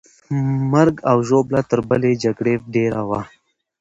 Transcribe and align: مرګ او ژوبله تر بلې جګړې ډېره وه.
مرګ 0.71 0.95
او 1.11 1.17
ژوبله 1.27 1.61
تر 1.69 1.79
بلې 1.89 2.11
جګړې 2.23 2.53
ډېره 2.73 3.01
وه. 3.09 3.21